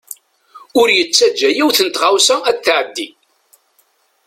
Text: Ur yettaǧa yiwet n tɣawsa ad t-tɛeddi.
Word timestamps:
Ur 0.79 0.87
yettaǧa 0.97 1.49
yiwet 1.55 1.79
n 1.85 1.87
tɣawsa 1.89 2.35
ad 2.49 2.57
t-tɛeddi. 2.57 3.07